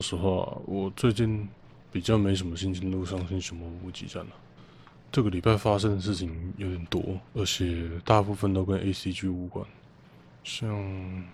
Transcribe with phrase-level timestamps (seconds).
[0.00, 1.48] 说实话，我最近
[1.90, 4.30] 比较没什么心情录上新熊猫补给站了。
[5.10, 9.66] 这个礼拜发生的事情有点多，而且大部分都跟 ACG 无关，
[10.44, 11.24] 像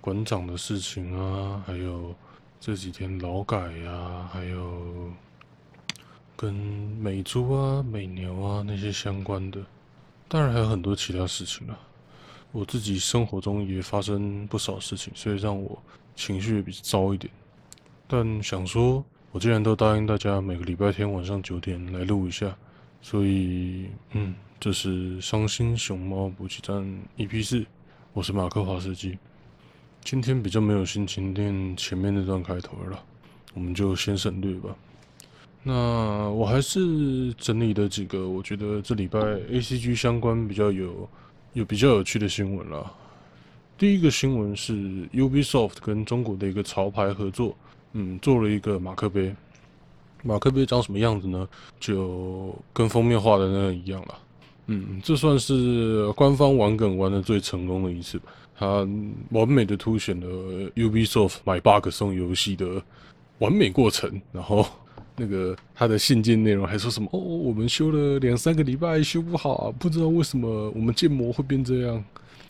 [0.00, 2.14] 馆长的事情啊，还有
[2.60, 5.10] 这几天劳改呀，还有
[6.36, 9.60] 跟美猪啊、美牛啊那些相关的，
[10.28, 11.76] 当然还有很多其他事情啊。
[12.52, 15.76] 我自己生活中也发生不少事情，所以让我。
[16.16, 17.32] 情绪也比较糟一点，
[18.06, 22.56] 但想说，我既然都答应大家每个礼拜天晚上九点来录一下，
[23.02, 26.82] 所以，嗯，这是伤心熊猫补给站
[27.16, 27.66] EP 四，
[28.12, 29.18] 我是马克华斯基。
[30.02, 33.02] 今天比较没有心情念前面那段开头了，
[33.54, 34.76] 我们就先省略吧。
[35.62, 35.72] 那
[36.30, 41.08] 我还是整理了几个我觉得这礼拜 ACG 相关比较有
[41.54, 42.92] 有比较有趣的新闻了。
[43.76, 44.72] 第一个新闻是
[45.08, 47.56] Ubisoft 跟中国的一个潮牌合作，
[47.92, 49.34] 嗯，做了一个马克杯。
[50.22, 51.46] 马克杯长什么样子呢？
[51.80, 54.18] 就跟封面画的那样一样了。
[54.68, 58.26] 嗯，这算是官方玩梗玩的最成功的一次吧。
[58.56, 58.88] 它
[59.30, 60.26] 完美的凸显了
[60.76, 62.80] Ubisoft 买 bug 送游戏的
[63.40, 64.22] 完美过程。
[64.32, 64.64] 然后
[65.16, 67.08] 那个他的信件内容还说什么？
[67.12, 72.02] 哦，我们修了两三个礼拜修不好，不知道为什么我们建模会变这样。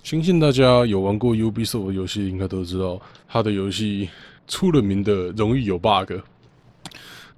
[0.05, 4.11] 相信大家有玩过 Ubisoft 的游戏，应该都知道，他的游戏
[4.47, 6.13] 出了名的容易有 bug，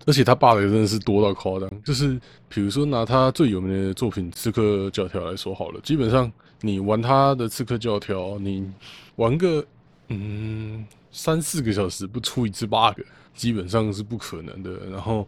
[0.05, 1.71] 而且他 bug 真的是多到夸张。
[1.85, 8.69] 就是比如说拿他最有名的作品《刺客教条》来说好了，基本上你玩他的《刺客教条》，你
[9.15, 9.65] 玩个
[10.09, 13.01] 嗯三四个小时不出一次 bug，
[13.33, 14.73] 基本上是不可能的。
[14.91, 15.25] 然后。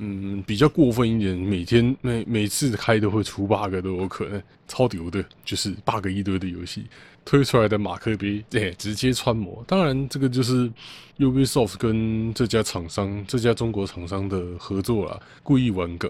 [0.00, 6.84] 嗯，比较过分一点，每天每每次开都会出 bug 都有可能，超牛的，就是 bug 一堆的游戏
[7.24, 9.64] 推出来的马克杯，哎，直接穿模。
[9.66, 10.70] 当然，这个就是
[11.18, 16.08] Ubisoft 跟这家厂商、这家中国厂商的合作啦，故意玩梗。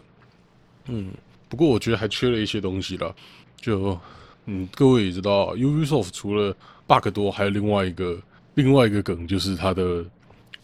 [0.88, 1.10] 嗯，
[1.48, 3.14] 不过我觉得还缺了一些东西啦。
[3.56, 3.98] 就
[4.44, 6.54] 嗯，各位也知道，Ubisoft 除了
[6.86, 8.20] bug 多，还有另外一个
[8.52, 10.04] 另外一个梗，就是它的。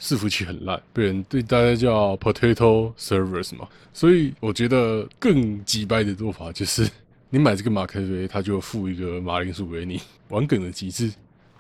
[0.04, 6.87] 伺服器很烂，被人对大家叫 potato servers 嘛，所以我觉得更击败的做法就是，
[7.31, 9.98] 你买这个马克杯，他就付一个马铃薯给你，
[10.28, 11.10] 玩梗的极致。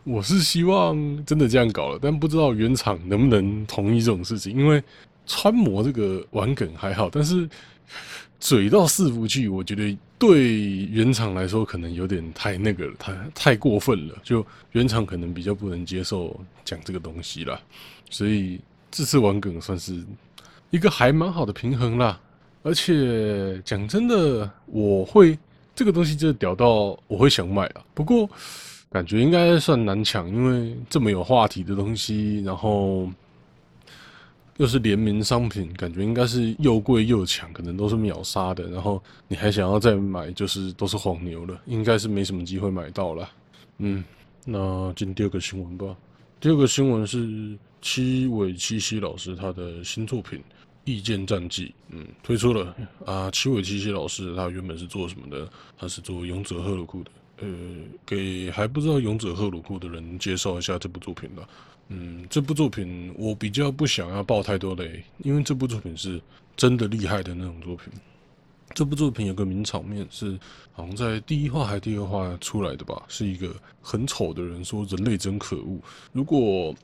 [0.04, 0.94] 我是希望
[1.24, 4.82] 真的这样搞了，但不知道原厂能不能同意这种事情，因为
[5.24, 7.48] 穿模这个玩梗还好，但是
[8.38, 10.58] 嘴到伺服器，我觉得对
[10.90, 17.58] 原厂来说可能有点太那个了，太太过分了，就原厂可能比较不能接受讲这个东西了。
[18.10, 18.60] 所以
[18.90, 20.04] 这次玩梗算是
[20.70, 22.20] 一个还蛮好的平衡啦，
[22.62, 25.38] 而且讲真的，我会
[25.74, 27.84] 这个东西就屌到我会想买啊。
[27.92, 28.28] 不过
[28.90, 33.08] 感觉应该算难抢，因为这么有话题的东西，然后
[34.56, 38.68] 又是联名商品，感觉应该是又贵又抢，可能都是秒杀的。
[38.70, 43.28] 然后你还想要再买，就是都是黄牛了，应该是没什么机会买到了。
[43.78, 44.04] 嗯，
[44.44, 45.96] 那进第二个新闻吧。
[46.38, 47.58] 第二个新闻是。
[47.84, 50.38] 七尾七七老师他的新作品
[50.86, 52.74] 《意见战记》嗯推出了
[53.04, 53.30] 啊。
[53.30, 55.46] 七尾七七老师他原本是做什么的？
[55.76, 57.10] 他是做《勇者赫鲁库》的。
[57.40, 57.46] 呃，
[58.06, 61.46] 给还不知道《勇者赫鲁库》的人介绍一下这部作品吧。
[61.90, 66.18] 嗯，这部作品我比较不想要爆太多雷，因为这部作品是
[66.56, 67.92] 真的厉害的那种作品。
[68.72, 70.38] 这部作品有个名场面是
[70.72, 73.02] 好像在第一话还第二话出来的吧？
[73.08, 75.78] 是一个很丑的人说：“人类真可恶。”
[76.12, 76.74] 如果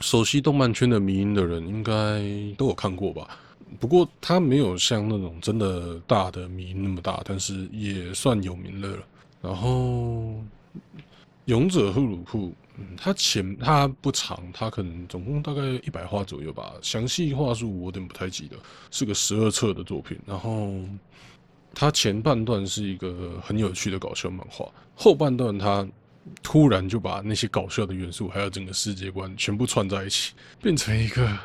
[0.00, 2.22] 熟悉动漫圈的迷音的人应该
[2.56, 3.38] 都有看过吧？
[3.78, 8.98] 不过他没有像那种真的大的迷音那么大，但是也算有名了。
[9.42, 9.68] 然后
[11.44, 16.72] 《勇者赫鲁库》，嗯，它前它不长，它可能总共大概一百话左右吧。
[16.82, 18.56] 详细话数我有点不太记得，
[18.90, 20.18] 是个十二册的作品。
[20.26, 20.72] 然后
[21.74, 25.86] 它前半段是一个很有趣的搞笑漫画，后半段它。
[26.42, 30.32] 突然就把那些搞笑的元素，还有整个世界观全部串在一起，
[30.62, 31.38] 变成一个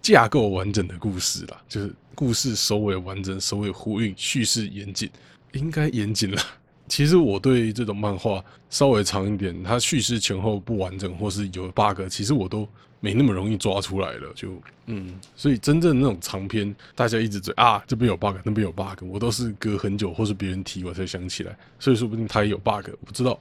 [0.00, 1.60] 架构完整的故事了。
[1.68, 5.10] 就是故事首尾完整，首尾呼应，叙事严谨，
[5.52, 6.40] 应该严谨了。
[6.88, 12.68] 其实我对这种漫画稍微长一点，它叙事前后不完整或是有 bug，其实我都
[12.98, 14.32] 没那么容易抓出来了。
[14.34, 21.56] 就嗯，所以真正那种长篇，大家一直追啊，这边有 bug，那边有 bug，我都是隔很久或是别人提我才想起来。
[21.78, 23.38] 所以说不定它也有 bug，我不知道。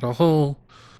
[0.00, 0.54] 然后，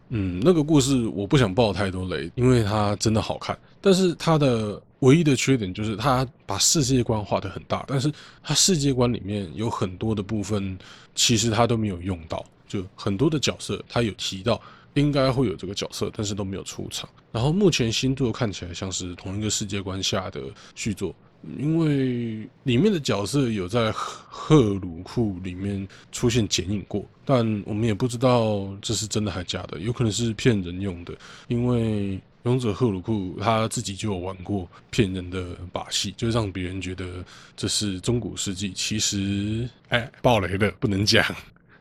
[0.09, 3.59] 嗯，那个故事我不想爆太多雷，因为它真的好看。
[3.81, 8.13] 但是它的唯一的缺点就是它把世界观画得很大，但是
[8.43, 10.77] 它世界观里面有很多的部分
[11.15, 14.61] 其实它都没有用到，就很多的角色它有提到，
[14.95, 17.09] 应该会有这个角色，但是都没有出场。
[17.31, 20.41] 然后目前新作看起来像是同一个世界观下的
[20.75, 21.15] 续作，
[21.59, 31.15] 因为里面的角色有在赫鲁库里面出现剪影过，但我们也不知道这是真的还是假的，有可能是骗人用的，
[31.49, 32.21] 因为。
[32.47, 37.25] 勇者赫鲁库他自己就有玩过骗人的把戏，就让别人觉得
[37.57, 38.71] 这是中古世纪。
[38.73, 41.25] 其实，哎，爆雷的不能讲，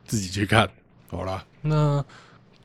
[0.08, 0.68] 自己去看
[1.06, 1.46] 好啦。
[1.62, 2.04] 那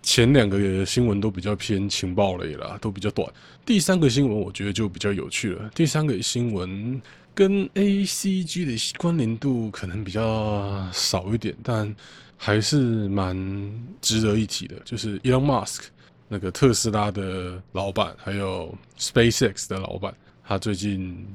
[0.02, 3.32] 前两个新闻都比较偏情报类啦，都比较短。
[3.66, 5.70] 第三个新闻我觉得就比较有趣了。
[5.76, 7.02] 第三个新闻
[7.34, 11.96] 跟 A C G 的关联度可能比较少一点，但
[12.36, 13.36] 还是蛮
[14.02, 15.84] 值得一提的，就是 Elon Musk。
[16.34, 20.16] 那个特斯拉的老板，还有 SpaceX 的老板，
[20.46, 21.28] 他最近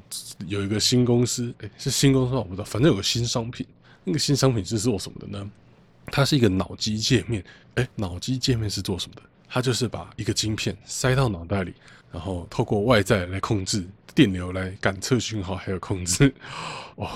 [0.46, 3.66] 有一个新公司，哎，是新公司我不知道，反正有个新商品。
[4.04, 5.50] 那个新商品是做什么的呢？
[6.06, 7.44] 它是一个脑机界面。
[7.75, 9.23] 哎，脑机界面是做什么的？
[9.49, 11.75] 它就是把一个晶片塞到脑袋里，
[12.12, 16.32] 然后透过外在来控制电流来感测讯号，还有控制。
[16.97, 17.11] 哦，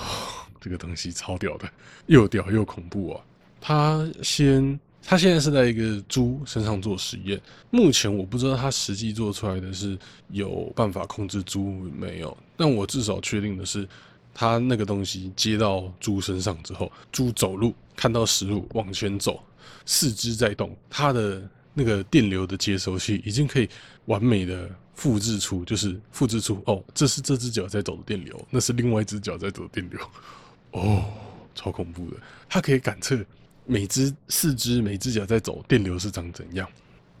[0.59, 1.69] 这个东西超屌的，
[2.07, 3.21] 又屌又恐怖啊！
[3.59, 4.79] 它先。
[5.03, 7.41] 他现在是在一个猪身上做实验，
[7.71, 9.97] 目前我不知道他实际做出来的是
[10.29, 13.89] 有办法控制猪没有，但我至少确定的是，
[14.33, 19.43] 他那个东西接到猪身上之后，猪走路看到食物往前走，
[19.85, 23.69] 四肢在动，它的那个电流的接收器已经可以
[24.05, 29.99] 完美的复制出，就是复制出哦，这是这只脚在走的电流，那是另外一只脚在走的电流，
[30.71, 31.03] 哦，
[31.55, 32.17] 超恐怖的，
[32.49, 33.19] 它可以感测。
[33.63, 36.67] 每只四肢每只脚在走，电流是长怎样？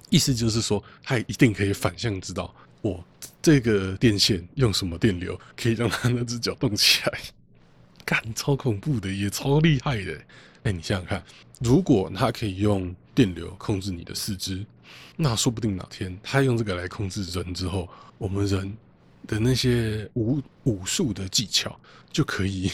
[0.09, 3.03] 意思就是说，它一定可以反向知道，我
[3.41, 7.19] 这个电线用什么电流可以让它那只脚动起来。
[8.05, 10.19] 干，超恐怖的，也超厉害的。
[10.63, 11.23] 哎，你想想看，
[11.59, 14.65] 如果它可以用电流控制你的四肢，
[15.15, 17.87] 那说不定哪天它用这个来控制人之后，
[18.17, 18.77] 我们人
[19.27, 21.79] 的那些武武术的技巧
[22.11, 22.71] 就可以。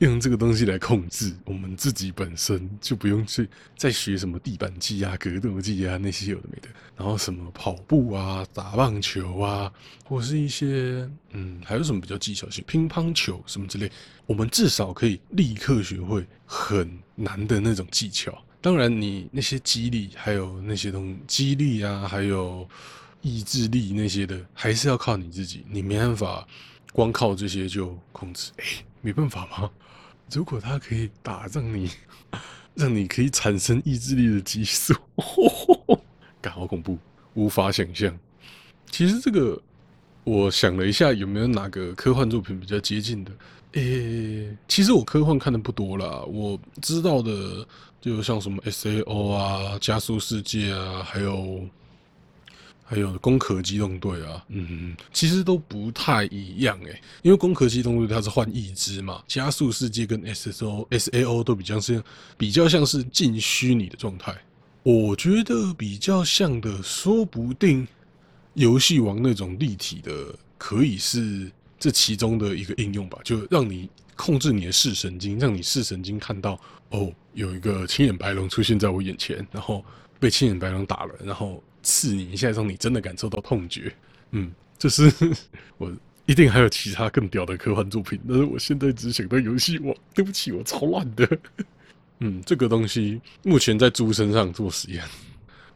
[0.00, 6.68] 用这个东西来控制我们自己本身，就不用去再学什么地板技啊、格斗技啊那些有的没的。
[6.96, 9.70] 然后什么跑步啊、打棒球啊，
[10.04, 13.92] 或是一些嗯，还有什么比较技巧性，乒乓球什么之类，
[14.24, 18.42] 我们至少可以立刻学会很难的那种技巧。
[18.62, 22.66] 当然，你那些激励，还有那些东激励啊，还有
[23.20, 25.62] 意志力那些的，还是要靠你自己。
[25.70, 26.46] 你没办法
[26.92, 28.64] 光靠这些就控制，哎，
[29.02, 29.70] 没办法吗？
[30.32, 31.90] 如果它可以打让你，
[32.74, 34.94] 让你可以产生意志力的激素，
[36.40, 36.96] 感好恐怖，
[37.34, 38.16] 无法想象。
[38.90, 39.60] 其实这个，
[40.24, 43.32] 我想了一下，有没有哪个科幻作品比较接近的？
[43.72, 47.66] 诶，其实我科幻看的不多啦，我知道的
[48.00, 51.64] 就像什么 S A O 啊、加速世界啊，还有。
[52.90, 62.02] 还有攻壳机动队啊，嗯，其实都不太一样诶，因为攻壳机动队它是换一只嘛，加速世界跟 S S O S A O 都比较是
[62.36, 64.36] 比较像是近虚拟的状态。
[64.82, 67.86] 我觉得比较像的，说不定
[68.54, 71.48] 游戏王那种立体的，可以是
[71.78, 79.84] 这其中的一个应用吧，就让你控制你的视神经，让你视神经看到哦，有一个青眼白龙出现在我眼前，然后
[80.18, 81.62] 被青眼白龙打了，然后。
[81.82, 83.92] 刺你一下，让你真的感受到痛觉。
[84.30, 85.12] 嗯，就是
[85.78, 85.92] 我
[86.26, 89.94] 一定还有其他更屌的科幻作品，但是我现在只想到游戏王。
[90.14, 91.38] 对不起，我超乱的。
[92.20, 95.02] 嗯，这个东西目前在猪身上做实验，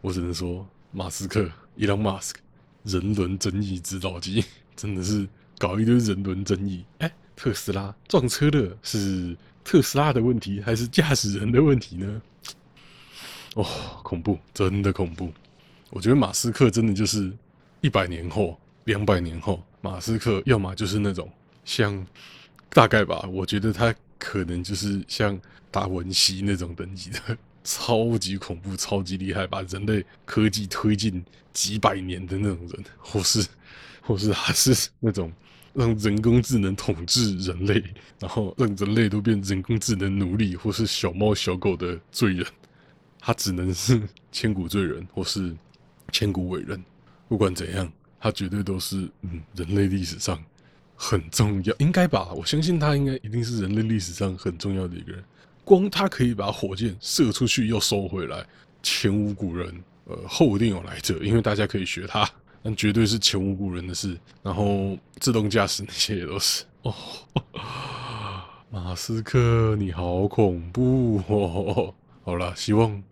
[0.01, 2.41] 我只能说，马斯克伊朗马斯克
[2.85, 4.45] 人伦争议制造机
[4.77, 5.27] 真的是
[5.59, 6.85] 搞一堆人伦争议。
[6.99, 12.23] 哎，特斯拉撞车的是特斯拉的问题，还是驾驶人的问题呢？
[13.55, 13.65] 哦，
[14.03, 15.33] 恐怖，真的恐怖。
[15.95, 17.33] 我觉得马斯克真的就是
[17.81, 21.31] 一百年后、两百年后，马斯克要么就是那种
[21.65, 22.05] 像
[22.71, 33.47] 大概吧，我觉得他可能就是像达文西那种等级的超级恐怖、超级厉害，把人类科技推进几百年的那种人，或是
[34.03, 35.33] 或是他是那种
[35.75, 37.81] 让人工智能统治人类，
[38.19, 42.45] 然后让人类都变人工智能奴隶，或是小猫小狗的罪人，
[43.21, 45.55] 他只能是千古罪人，或是。
[46.15, 46.81] 千古伟人，
[47.27, 50.41] 不管怎样，他绝对都是嗯人类历史上
[50.95, 52.33] 很重要，应该吧？
[52.35, 55.25] 我相信他应该一定是人类历史上很重要的一个人。
[55.65, 58.47] 光他可以把火箭射出去又收回来，
[58.81, 62.31] 前无古人，呃，后一定有来者，因为大家可以学他，
[62.63, 64.17] 但绝对是前无古人的事。
[64.41, 66.95] 然后自动驾驶那些也都是哦。
[68.71, 71.93] 马斯克，你好恐怖哦！
[72.23, 73.03] 好了，希望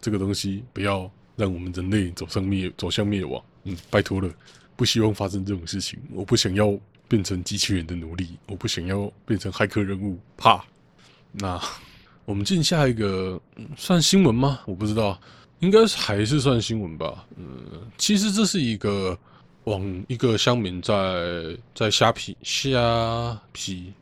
[0.00, 1.12] 这个东西不要。
[1.42, 3.42] 让我们人类走上灭走向灭亡。
[3.64, 4.32] 嗯，拜托了，
[4.76, 5.98] 不希望发生这种事情。
[6.12, 10.16] 我不想要变成机器人的奴隶，我不想要变成骇客人物。
[10.36, 10.64] 怕。
[11.32, 11.60] 那
[12.24, 13.40] 我们进下一个，
[13.76, 14.60] 算新闻吗？
[14.66, 15.20] 我不知道，
[15.58, 17.26] 应该还是算新闻吧。
[17.36, 19.18] 嗯，其实这是一个
[19.64, 23.92] 网一个乡民在在虾皮虾皮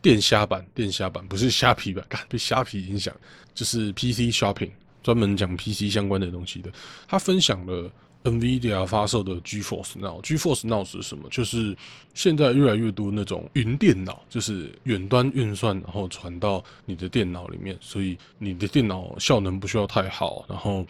[0.00, 2.02] 电虾版电虾版，不是虾皮吧？
[2.28, 3.14] 被虾皮影响，
[3.54, 4.70] 就是 PC Shopping
[5.06, 6.72] 专门讲 PC 相关的东西的。
[7.06, 7.88] 他分享了。
[8.24, 11.28] NVIDIA 发售的 GeForce Now，GeForce Now 是什么？
[11.30, 11.76] 就是
[12.12, 20.84] 现在越来越多那种云电脑，就是远端运算，然后传到你的电脑里面，所以你的电脑效能不需要太好，然后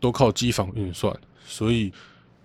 [0.00, 1.92] 都靠机房运算，所以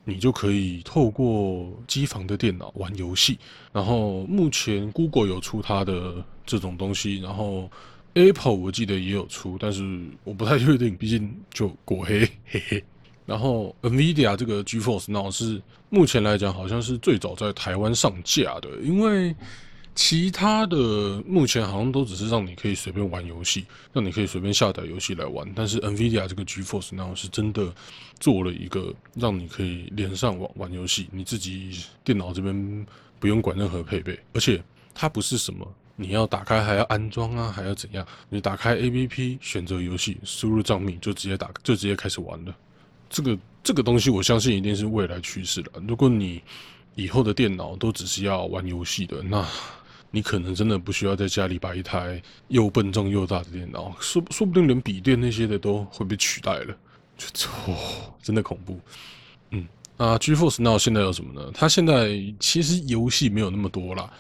[0.04, 3.40] 你就可以透过机房的电脑玩游戏。
[3.72, 7.72] 然后目前 Google 有出它的这种东西，然后
[8.14, 12.84] Apple 我记得也有出，但是我不太确定，毕竟就果黑， 嘿嘿。
[13.26, 19.34] 然后，NVIDIA 这个 GeForce Now 是目前来讲好像是最早在台湾上架的，因为
[19.96, 25.50] 其他的目前好像都只是让你可以随便玩游戏，让你可以随便下载游戏来玩。
[25.56, 27.74] 但是 NVIDIA 这个 GeForce Now 是真的
[28.20, 32.86] 做了一个让你可以连上网玩游戏，你自己电脑这边
[33.20, 34.62] 不用管任何配备，而且
[34.94, 38.06] 它不是什么你要打开还要安装啊，还要怎样？
[38.30, 42.56] 你打开 APP 选择游戏，输入账密就直接打，就直接开始玩了。
[43.10, 45.72] 这个这个东西，我相信一定是未来趋势了。
[45.88, 46.42] 如果你
[46.96, 49.48] 以后的电脑都只是要玩游戏的，那
[50.10, 56.76] 你可能真的不需要在家里摆一台又笨重又大的电脑，说说不定连笔电那些的都会被取代了，
[57.18, 58.80] 就哦，真的恐怖。
[59.52, 61.52] 嗯，啊，Gforce now 现在有什么呢？
[61.54, 64.12] 它现在其实游戏没有那么多啦。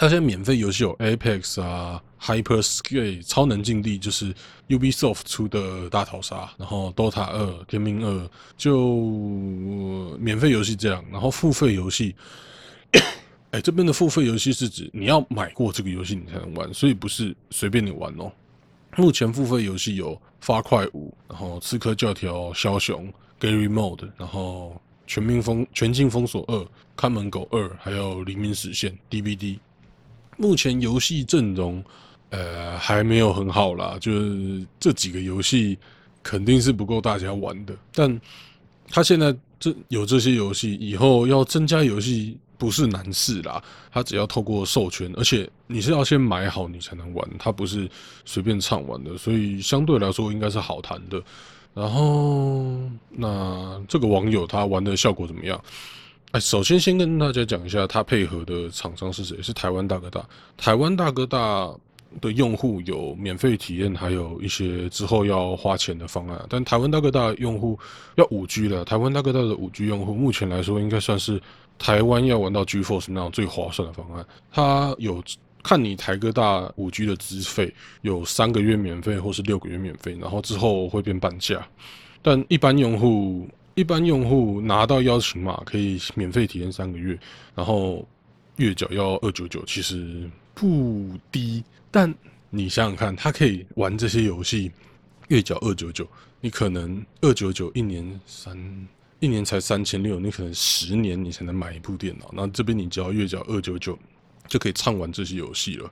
[0.00, 4.32] 它现在免费游戏有 Apex 啊，Hyper Scape 超能竞技就是
[4.68, 8.96] Ubisoft 出的大逃杀，然后 Dota 二、天命二就
[10.20, 12.14] 免费游戏这样，然后付费游戏，
[13.50, 18.30] 哎，这边的付费游戏是指你要买过这个游戏你才能玩，所以不是随便你玩哦。
[18.96, 29.58] 目前付费游戏有发快五，然后刺客教条、枭雄、Gary Mode，然后全民封全境封锁二、看门狗二，还有黎明实现 DVD。
[30.38, 31.84] 目前游戏阵容，
[32.30, 33.98] 呃，还没有很好啦。
[34.00, 35.76] 就是这几个游戏
[36.22, 37.74] 肯定是不够大家玩的。
[37.92, 38.18] 但
[38.88, 43.62] 他现在这有这些游戏，以后要增加游戏不是难事啦。
[43.92, 47.88] 他只要透过授权，而且你是要先买好你才能玩，他不是
[48.24, 49.18] 随便畅玩的。
[49.18, 51.22] 所以相对来说应该是好谈的。
[51.74, 52.64] 然后
[53.10, 55.60] 那这个网友他玩的效果怎么样？
[56.32, 59.40] 哎，首先先跟大家讲一下，它配合的厂商是谁？
[59.40, 60.22] 是台湾大哥大。
[60.58, 61.74] 台湾大哥大
[62.20, 66.38] 的用户有免费体验，还有一些之后要花钱的方案。
[66.50, 67.78] 但台湾大哥大用户
[68.16, 71.40] 要五 G 了，台湾大哥大的五 G 用户目前来说，应该算是
[71.78, 74.26] 台湾要玩到 GForce 那样最划算的方案。
[74.52, 75.24] 它有
[75.62, 81.66] 看你台哥大五 G 的资费，有三个月免费或是六个月免费，然后之后会变半价。
[82.20, 83.48] 但一般用户。
[83.78, 87.16] 一般用户拿到邀请码可以免费体验三个月，
[87.54, 88.04] 然后
[88.56, 91.62] 月缴要二九九，其实不低。
[91.88, 92.12] 但
[92.50, 94.72] 你想想看，他可以玩这些游戏，
[95.28, 96.04] 月缴二九九，
[96.40, 98.58] 你可能二九九一年三
[99.20, 102.30] 一年才三千六，你可能十年你才能买一部电脑。
[102.32, 103.96] 那这边你只要月缴二九九，
[104.48, 105.88] 就可以畅玩这些游戏了。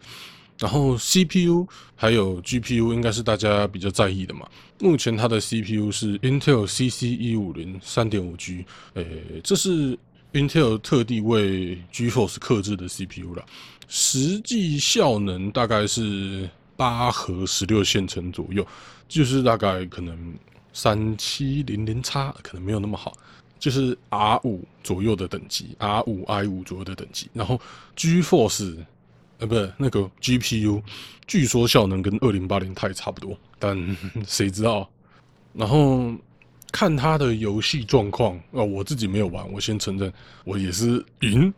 [0.58, 4.48] 然后 CPU 还有 GPU 应该是大家比较在意的嘛。
[4.78, 9.06] 目前它的 CPU 是 Intel CC 一五零三点五 G，诶，
[9.44, 9.98] 这是
[10.32, 13.44] Intel 特地为 GeForce 刻制的 CPU 了。
[13.88, 18.66] 实际效能大概是八核十六线程左右，
[19.08, 20.34] 就是大概可能
[20.72, 23.16] 三七零零叉可能没有那么好，
[23.58, 27.28] 就是 R 五左右的等级，R 五 I 五左右的等级。
[27.34, 27.60] 然后
[27.94, 28.76] G Force。
[29.38, 30.82] 呃，不是那个 GPU，
[31.26, 33.76] 据说效能跟二零八零 i 差不多，但
[34.26, 34.88] 谁知道？
[35.52, 36.14] 然后
[36.72, 40.12] 看它的游戏状况，啊，我自己没有玩，我先承认，
[40.44, 41.52] 我也是云，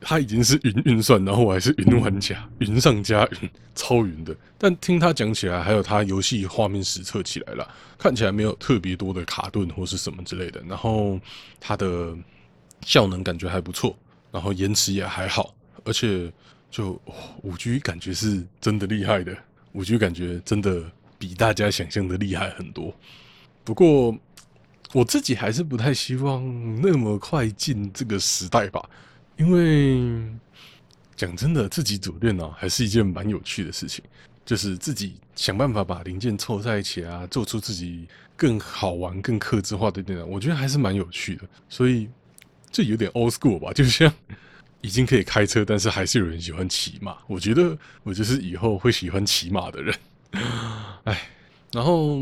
[0.00, 4.36] 它已经是云运算，然后我还是云玩家，云上加云，超云的。
[4.56, 10.62] 但听他讲起来，还有他游戏画面实测起来了，看起来没有特别多的卡顿或是什么之类的。
[10.68, 11.18] 然后
[11.58, 12.16] 它的
[12.82, 13.96] 效能感觉还不错，
[14.30, 15.52] 然后延迟也还好，
[15.84, 16.32] 而且。
[16.70, 17.00] 就
[17.42, 19.36] 五 G 感觉是真的厉害的，
[19.72, 20.82] 五 G 感觉真的
[21.18, 22.94] 比大家想象的厉害很多。
[23.64, 24.16] 不过
[24.92, 28.88] 我自己还是不太希望那么快进这个时代吧，
[29.36, 30.24] 因为
[31.16, 34.04] 讲真的，自己组电脑还是一件蛮有趣的事情，
[34.44, 41.42] 就是自己想办法把零件凑在一起啊，做出自己更好玩、更克制化的电脑，我觉得还是蛮有趣的。
[41.68, 42.08] 所以
[42.70, 44.12] 这有点 old school 吧，就像
[44.82, 47.16] 已经可以开车，但是还是有人喜欢骑马。
[47.26, 49.94] 我觉得我就是以后会喜欢骑马的人。
[51.04, 51.28] 哎，
[51.72, 52.18] 然后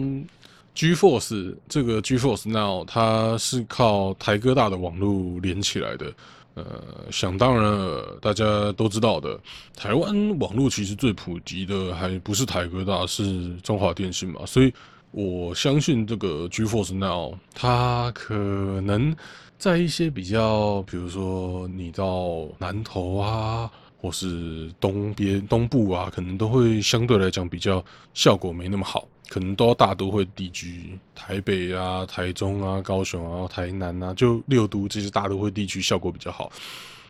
[0.75, 6.13] G Force 这个 G Force Now 它是靠台哥大的网络连起来的。
[6.55, 9.39] 呃，想当然了，大家都知道的，
[9.77, 14.45] 台湾网络其实最普及的还不是台哥大，是中华电信嘛。
[14.45, 14.75] 所以
[15.11, 19.15] 我相信这个 G Force Now 它可能
[19.59, 23.71] 在一些比较，比如说你到南投啊。
[24.01, 27.85] 或是东边东部啊，可能都会相对来讲比较
[28.15, 36.49] 效果没那么好，可能都大都会地区，台北啊、台中啊、高雄啊、台南啊，就六都这些大都会地区效果比较好。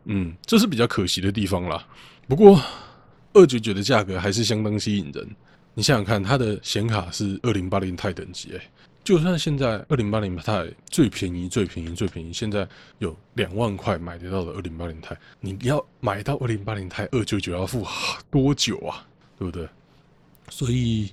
[0.06, 1.86] 嗯，这是比较可惜的地方啦。
[2.26, 2.58] 不过
[3.34, 5.28] 二九九的价格还是相当吸引人。
[5.78, 8.61] 你想想看，它的显卡是二零八零钛等级，哎。
[9.04, 12.66] 就算现在二零八零钛最便宜、最便宜、最便宜，现在
[12.99, 17.87] 有两万块买得到的二零八零钛，你要买到二零八零钛二九九要付
[18.28, 19.06] 多久啊？
[19.38, 19.68] 对不对？
[20.50, 21.12] 所以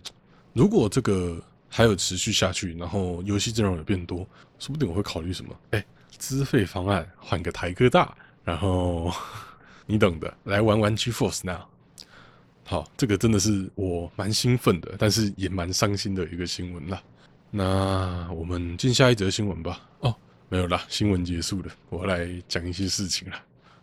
[0.54, 5.56] 如果这个还有持续下去，然后游戏阵容也变多，说不定我会考虑什么？
[5.70, 5.86] 哎，
[6.18, 9.14] 资费方案换个台哥大，然后
[9.86, 11.62] 你懂的，来玩玩 G Force Now。
[12.68, 17.02] 好，这个真的是我蛮兴奋的，但是也蛮伤心的一个新闻了。
[17.52, 19.88] 那我们进下一则新闻吧。
[20.00, 20.14] 哦，
[20.50, 23.38] 没有啦，新闻结束了，我来讲一些事情了。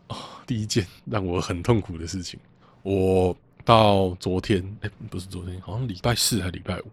[0.09, 0.17] 哦，
[0.49, 2.41] 第一件让我很痛苦的事情，
[2.83, 3.35] 我
[3.65, 6.85] 到昨天，哎，不是昨天，好像礼拜四还礼拜五，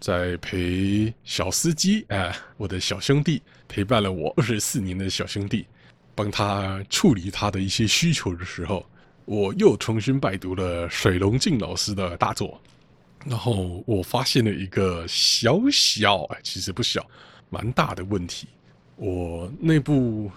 [0.00, 5.64] 在陪小司机，哎，我的小兄弟陪伴了我二十四年的小兄弟，
[6.16, 8.84] 帮他处理他的一些需求的时候，
[9.30, 12.60] 我又重新拜读了水龙镜老师的大作。
[13.24, 17.08] 然后我发现了一个小小哎，其实不小，
[17.48, 18.48] 蛮大的问题。
[18.96, 20.28] 我那部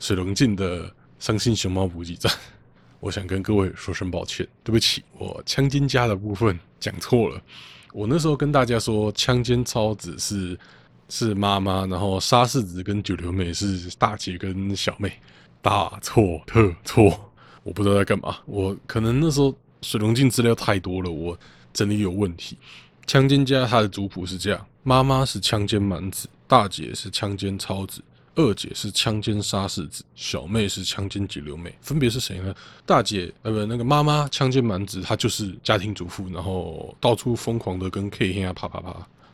[0.00, 0.82] 水龙镜的
[1.20, 2.32] 《伤心熊猫补给站》，
[2.98, 7.40] 我想跟各位说声抱歉，对不起，我枪尖家的部分讲错了。
[7.92, 10.58] 我那时候跟大家说，枪尖超子是
[11.08, 15.12] 是妈妈，然后沙士子跟九流妹是大姐跟小妹，
[15.62, 17.30] 大错特错。
[17.64, 21.36] 我不知道在干嘛，我可能那时候水龙镜资料太多了，我。
[21.72, 22.56] 真的有问题。
[23.04, 28.00] 枪尖家他的族谱是这样：妈妈是枪尖满子，大姐是枪尖超子，
[28.36, 31.76] 二姐是枪尖沙士子，小妹是枪尖几流妹。
[31.80, 32.54] 分别是谁呢？
[32.86, 38.90] 大姐呃不，那个妈妈枪尖满子，她就是家庭主妇，然后到处疯狂的跟 K 兄啊啪啪啪。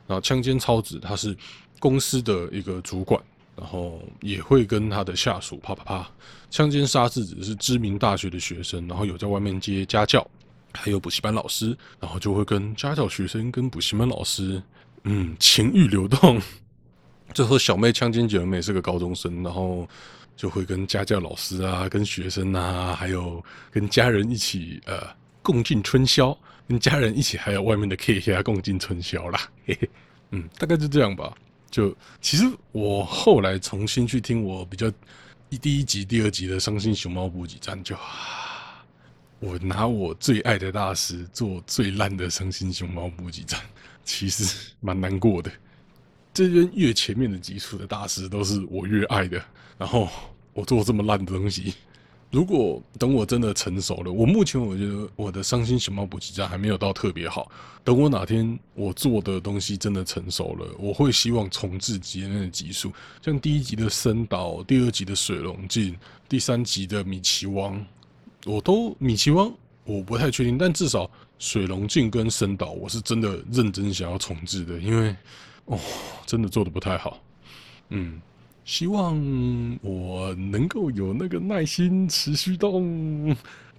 [0.07, 1.37] 然后枪尖超子他是
[1.79, 3.23] 公司的一个主管，
[3.57, 6.11] 然后也会跟他的下属啪啪啪。
[6.51, 10.27] 枪尖沙士子是知名大学的学生，然后有在外面接家教。
[10.73, 14.63] 还有补习班老师，然后就会跟家教学生、跟补习班老师，
[15.03, 16.41] 嗯，情欲流动。
[17.35, 19.89] 最后，小妹枪尖姐妹是个高中生，然后
[20.37, 25.09] 就会跟家教老师啊、跟学生啊，还有跟家人一起呃
[25.43, 29.51] 共进春宵，跟家人一起还有外面的 K 啊共进春宵啦。
[29.67, 29.91] 嘿嘿，
[30.31, 31.37] 嗯，大概就这样吧。
[31.71, 34.91] 就其实我后来重新去听我比较
[35.49, 37.97] 一第一集、第二集的《伤心熊猫补给站》就。
[39.39, 43.59] 我拿我最爱的大师做最烂的伤心熊猫补给站，
[44.05, 45.51] 其实蛮难过的。
[46.35, 49.43] 这边越前面的几处的大师都是我越爱的，
[49.79, 50.09] 然后
[50.53, 51.73] 我做这么烂的东西，
[52.31, 57.51] 如果等我真的成熟了，我目前我觉得我的伤心熊猫补给站还没有到特别好。
[57.83, 65.97] 等我哪天我做的东西真的成熟了，我会希望重置前面的集数，像第一集的森岛，第二集的水龙镜，
[66.29, 67.85] 第三集的米奇汪。
[68.47, 69.53] 我都米奇汪，
[69.85, 75.17] 我不太确定，但至少水龙镜跟深岛，我是真的认真想要重置的，因为
[75.65, 75.79] 哦，
[76.27, 77.21] 真的做的不太好。
[77.89, 78.21] 嗯，
[78.65, 79.15] 希望
[79.83, 82.71] 我能够有那个耐心，持续到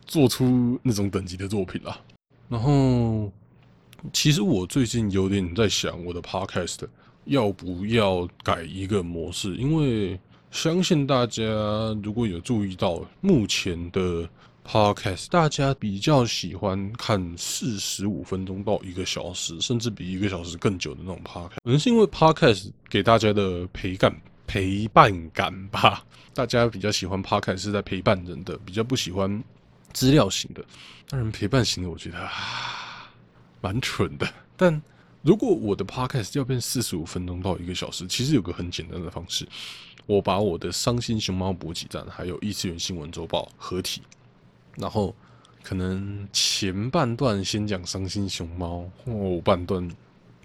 [0.06, 2.00] 做出那种等级的作品啦。
[2.50, 3.32] 然后，
[4.12, 6.80] 其实我最近有点在想，我的 Podcast
[7.26, 10.20] 要不要改一个模式，因为
[10.52, 11.44] 相信大家
[12.04, 14.30] 如果有注意到目前的。
[14.63, 24.15] Podcast 大家比较喜欢看四十五分钟到一个小时，甚至比一个小时更久的那种 Podcast，可能是因为 Podcast 给大家的陪伴
[24.52, 26.06] 陪伴感吧。
[26.36, 29.42] 大家比较喜欢 Podcast 是在陪伴人的，比较不喜欢
[29.94, 30.62] 资料型的。
[31.08, 32.30] 当然，陪伴型的我觉得
[33.62, 34.28] 蛮蠢的。
[34.58, 34.82] 但
[35.22, 39.48] 如果我的 Podcast 要变四十五分钟到一个小时，其实有个很简单的方式，
[40.06, 44.02] 我把我的伤心熊猫补给站还有异次元新闻周报合体。
[44.76, 45.16] 然后
[45.64, 49.90] 可能前半段先讲伤心熊猫，后半段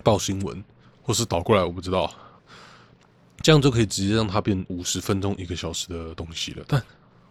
[0.05, 0.63] 报新闻，
[1.03, 2.13] 或是倒过来，我不知道。
[3.47, 6.65] 这样就可以直接让它变五十分钟、一个小时的东西了。
[6.67, 6.83] 但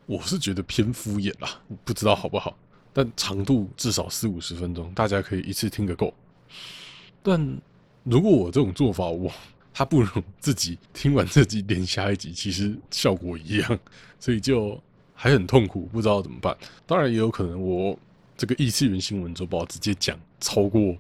[0.05, 2.57] 我是觉得偏敷衍啦，不知道好不好。
[2.93, 6.13] 但长度至少四五十分钟，大家可以一次听个够。
[7.21, 7.59] 但
[8.03, 9.29] 如果我这种做法，我
[9.73, 10.07] 他不如
[10.39, 13.79] 自己听完这集连下一集，其实效果一样，
[14.17, 14.81] 所以就
[15.13, 16.57] 还很痛苦，不知道怎么办。
[16.85, 17.99] 当然也有可能我
[18.37, 20.95] 这个异次元新闻周报直接讲超过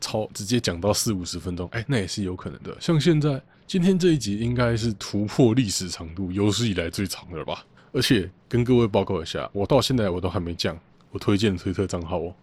[0.00, 2.76] 超直接讲到四五十分钟，哎，那也是有可能的。
[2.80, 7.64] 像现在今天这一集应该是突破历史长度，有史以来最长的了吧？
[7.92, 10.78] 而且跟各位报告一下，我到现在我都还没降。
[11.10, 12.34] 我推荐推特账号哦，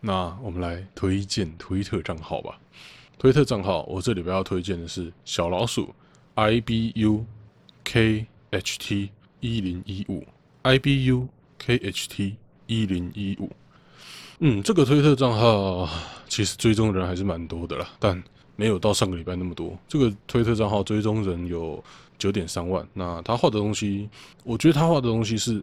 [0.00, 2.58] 那我们来推荐推特账号吧。
[3.18, 5.94] 推特账号，我这里边要推荐的是小老鼠
[6.34, 7.24] i b u
[7.84, 10.26] k h t 一零一五
[10.62, 13.50] i b u k h t 一零一五。
[14.38, 15.88] 嗯，这个推特账号
[16.28, 18.22] 其实追踪人还是蛮多的啦，但
[18.56, 19.76] 没有到上个礼拜那么多。
[19.88, 21.82] 这个推特账号追踪人有
[22.18, 22.86] 九点三万。
[22.92, 24.08] 那他画的东西，
[24.42, 25.62] 我觉得他画的东西是。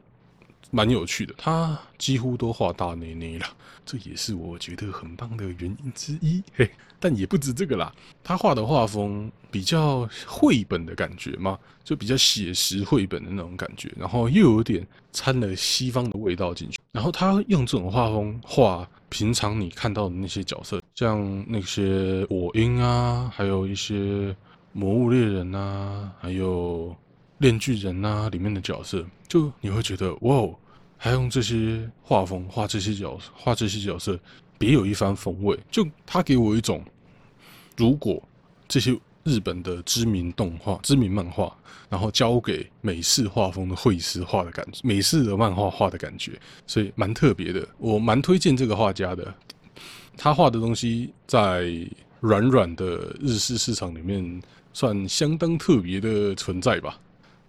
[0.73, 3.45] 蛮有趣的，他几乎都画大内内了，
[3.85, 6.41] 这也是我觉得很棒的原因之一。
[6.55, 16.79] 嘿，但也不止这个啦，他画的画风比较绘本的感觉嘛，就比较写实绘本的那种感觉，然后又有点掺了西方的味道进去。
[16.91, 24.35] 然后他用这种画风画平常你看到的那些角色，像那些我鹰啊，还有一些
[24.73, 26.95] 魔物猎人啊，还有
[27.37, 30.55] 炼巨人啊里面的角色，就你会觉得哇哦。
[31.03, 34.19] 还用这些画风画这些角画这些角色，
[34.59, 35.59] 别有一番风味。
[35.71, 36.85] 就他给我一种，
[37.75, 38.21] 如果
[38.67, 41.55] 这些日本的知名动画、知名漫画，
[41.89, 47.67] 然后交给美式画风的绘师画的感觉，美式的漫画画的感觉，所以蛮特别的。
[47.77, 49.33] 我蛮推荐这个画家的，
[50.17, 51.71] 他画的东西在
[52.19, 54.41] 软软的日式市场里面
[54.73, 56.99] 算相当特别的存在吧。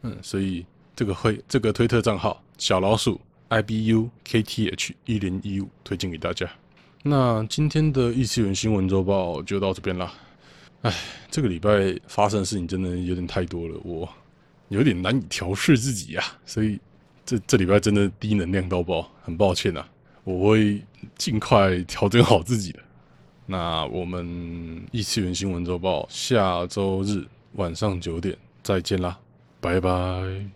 [0.03, 3.21] 嗯，所以这个会这个推特账号小老鼠。
[3.49, 6.51] I B U K T H 一零一五推荐给大家。
[7.03, 10.11] 那今天的异次元新闻周报就到这边了。
[10.83, 10.93] 哎，
[11.31, 14.09] 这个礼拜发生的事情真的有点太多了，我
[14.69, 16.25] 有点难以调试自己呀。
[16.45, 16.79] 所以
[17.25, 19.85] 这这礼拜真的低能量到爆，很抱歉呐，
[20.25, 20.83] 我会
[21.17, 22.81] 尽快调整好自己的。
[23.47, 29.19] 那我们异次元新闻周报下周日晚上九点再见啦，
[29.61, 30.47] 拜拜。